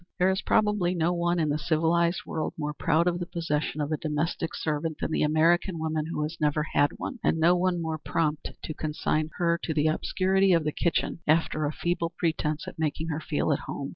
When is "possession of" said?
3.27-3.91